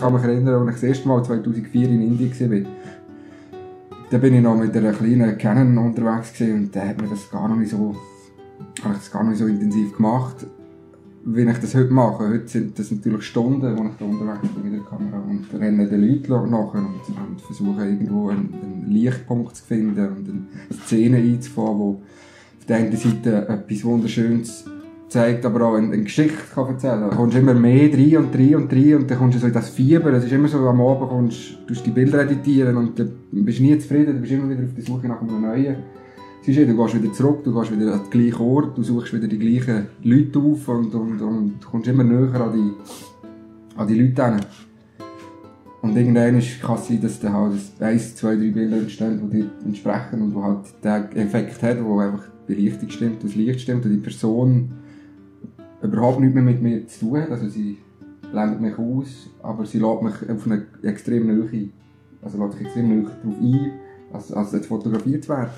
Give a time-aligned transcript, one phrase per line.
[0.00, 2.70] Kann mich erinnern, als ich das erste Mal 2004 in Indien war.
[4.10, 7.54] Da bin ich noch mit einer kleinen Canon unterwegs und da hat mir das gar
[7.54, 7.94] nicht so,
[8.82, 10.46] habe ich das gar nicht so intensiv gemacht,
[11.26, 12.30] wie ich das heute mache.
[12.30, 15.86] Heute sind das natürlich Stunden, wo ich da unterwegs bin mit der Kamera und renne
[15.86, 21.18] den Leuten nachher und, und versuche irgendwo einen, einen Lichtpunkt zu finden und eine Szene
[21.18, 21.90] einzufahren, wo
[22.58, 24.64] auf der einen Seite etwas Wunderschönes
[25.10, 27.00] zeigt, aber auch eine, Geschichte kann erzählen.
[27.00, 29.46] Da kommst du immer mehr rein und rein und rein und dann kommst du so
[29.48, 30.12] in das Fieber.
[30.12, 33.64] Es ist immer so, am Abend kommst du die Bilder editieren und dann bist du
[33.64, 35.76] nie zufrieden, du bist immer wieder auf der Suche nach einem neuen.
[36.42, 39.12] Siehst du, du gehst wieder zurück, du gehst wieder an den gleichen Ort, du suchst
[39.12, 44.00] wieder die gleichen Leute auf und, und, und kommst immer näher an die, an die
[44.00, 44.40] Leute hin.
[45.82, 49.50] Und irgendwann kann es sein, dass dann halt eins, zwei, drei Bilder entstehen, die dir
[49.64, 53.84] entsprechen und wo halt der Effekt hat, wo einfach die Belichtung stimmt, das Licht stimmt
[53.84, 54.70] und die Person
[55.82, 57.22] überhaupt nichts mehr mit mir zu tun.
[57.30, 57.78] Also sie
[58.30, 61.68] blendet mich aus, aber sie lädt mich auf eine extrem Nähe,
[62.22, 63.70] also lädt sich extrem Nähe darauf ein,
[64.12, 65.50] als, als jetzt fotografiert zu werden.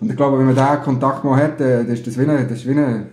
[0.00, 2.58] Und ich glaube, wenn man diesen Kontakt mal hat, dann ist das wie ein, das
[2.58, 3.06] ist wie ein,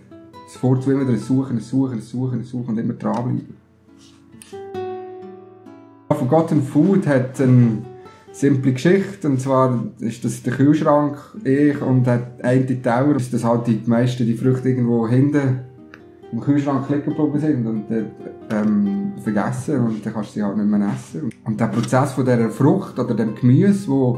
[0.45, 3.64] das Fortzu immer ein Suchen, ein Suchen, ein Suchen, ein Suchen und immer dranbleiben.
[6.09, 7.80] Forgotten Food hat eine
[8.31, 13.44] simple Geschichte, und zwar ist das der Kühlschrank, ich, und hat eine Tower, ist das
[13.44, 15.72] halt die meisten, die Früchte irgendwo hinten
[16.34, 18.12] im Kühlschrank liegen geblieben sind und dann
[18.50, 21.30] ähm, vergessen und dann kannst du sie halt nicht mehr essen.
[21.45, 24.17] Und der Prozess von dieser Frucht oder dem Gemüse, wo,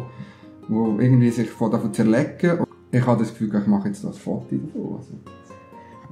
[0.70, 2.60] wo irgendwie sich von davon zerlegen,
[2.92, 4.96] ich habe das Gefühl, ich mache jetzt das Foto davon.
[4.96, 5.14] Also.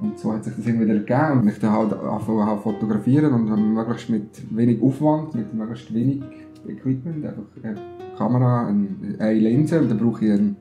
[0.00, 3.74] Und so hat sich das immer wieder gegeben und ich dann halt angefangen fotografieren und
[3.74, 6.22] möglichst mit wenig Aufwand, mit möglichst wenig
[6.68, 7.76] Equipment, einfach eine
[8.18, 10.56] Kamera, eine Linse und dann brauche ich einen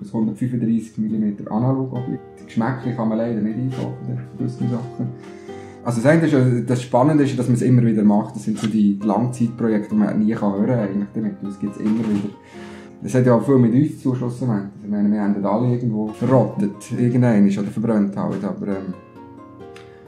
[0.00, 1.36] ein 135 mm.
[2.40, 5.08] Die Geschmäcker kann man leider nicht einkaufen, gewissen Sachen.
[5.84, 8.36] Also das, ist, das Spannende ist, dass man es immer wieder macht.
[8.36, 11.34] Das sind so die Langzeitprojekte, die man nie kann hören kann damit.
[11.42, 12.30] Das gibt es immer wieder.
[13.02, 14.14] Das hat ja auch viel mit uns zu
[14.88, 18.94] meine, wir haben alle irgendwo verrottet, irgendein oder verbrannt halt, aber ähm,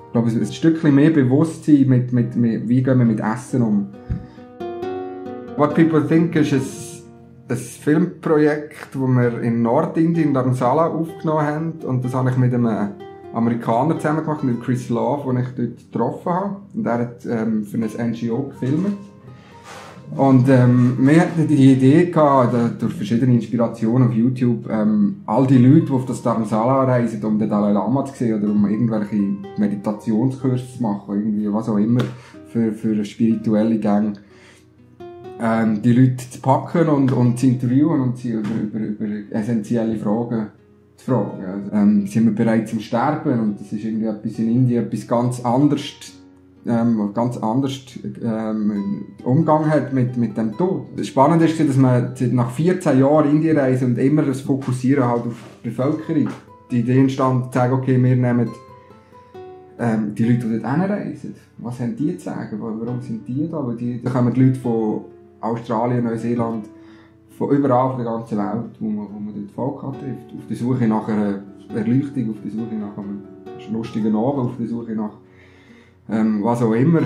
[0.06, 3.88] ich glaube, ein Stückchen mehr Bewusstsein mit, mit, mit, wie gehen wir mit Essen um.
[5.56, 6.93] What people think is, is
[7.48, 11.72] ein Filmprojekt, das wir in Nordindien, in Dharamsala, aufgenommen haben.
[11.84, 12.90] Und das habe ich mit einem
[13.34, 16.56] Amerikaner zusammen gemacht, mit Chris Love, den ich dort getroffen habe.
[16.74, 18.96] Und er hat ähm, für ein NGO gefilmt.
[20.16, 25.58] Und ähm, wir hatten die Idee gehabt, durch verschiedene Inspirationen auf YouTube, ähm, all die
[25.58, 29.16] Leute, die auf das Dharamsala reisen, um den Dalai Lama zu sehen oder um irgendwelche
[29.56, 32.02] Meditationskurse zu machen, irgendwie was auch immer,
[32.48, 34.12] für, für spirituelle Gänge,
[35.40, 39.96] ähm, die Leute zu packen und, und zu interviewen und sie über, über, über essentielle
[39.96, 40.48] Fragen
[40.96, 41.44] zu fragen.
[41.44, 43.40] Also, ähm, sind wir bereit zum Sterben?
[43.40, 45.92] Und das ist irgendwie etwas in Indien, etwas ganz anderes,
[46.66, 47.84] ähm, ganz anders
[48.22, 50.86] ähm, Umgang hat mit, mit dem Tod.
[50.96, 55.26] Das Spannende ist, dass man nach 14 Jahren Indien reist und immer das Fokussieren halt
[55.26, 56.28] auf die Bevölkerung.
[56.70, 58.48] Die Idee entstand, zu sagen, okay, wir nehmen
[59.78, 62.58] ähm, die Leute, die dort hinreisen, was haben die zu sagen?
[62.60, 63.66] Warum sind die da?
[63.66, 65.04] Weil die, da kommen die Leute von
[65.44, 66.66] Australien, Neuseeland,
[67.38, 70.32] von überall auf der ganzen Welt, wo man, wo man dort Volk trifft.
[70.36, 73.22] Auf der Suche nach einer Erleuchtung, auf der Suche nach einem
[73.72, 75.12] lustigen Abend, auf der Suche nach
[76.08, 77.00] ähm, was auch immer.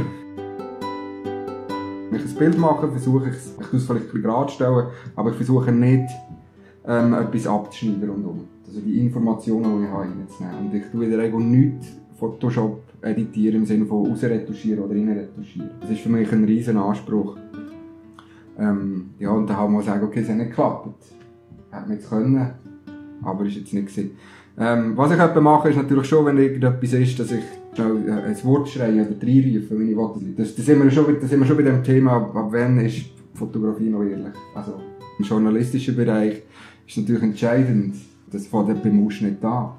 [2.10, 5.31] Wenn ich ein Bild mache, versuche ich es, ich es vielleicht ein gerade stellen, aber
[5.31, 6.09] ich versuche nicht,
[6.87, 8.41] ähm, etwas abzuschneiden rundum.
[8.66, 10.66] Also die Informationen, die ich habe, reinzunehmen.
[10.66, 15.70] Und ich tue in der Regel nichts Photoshop editieren im Sinne von ausretuschieren oder reinretuschieren.
[15.81, 17.37] Das ist für mich ein riesen Anspruch.
[18.59, 20.89] Ähm, ja, und dann haben wir sagen, okay, es hat nicht geklappt.
[21.71, 22.51] Hätte man jetzt können,
[23.23, 24.11] aber ist jetzt nicht gewesen.
[24.59, 28.29] Ähm, was ich etwa mache, ist natürlich schon, wenn irgendetwas ist, dass ich schnell äh,
[28.29, 30.35] ein Wort schreie oder reinrufe, wenn ich will.
[30.37, 33.06] Das, das, sind wir schon, das sind wir schon bei dem Thema, ab, wann ist
[33.35, 34.35] Fotografie noch ehrlich.
[34.55, 34.75] Also,
[35.19, 36.43] im journalistischen Bereich
[36.87, 37.94] ist natürlich entscheidend,
[38.31, 39.73] das fängt beim Ausschnitt an.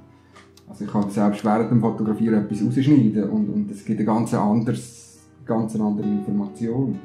[0.68, 4.33] Also ich kann selbst während dem Fotografieren etwas rausschneiden und, und es gibt eine ganz,
[4.33, 7.00] anders, ganz andere Information.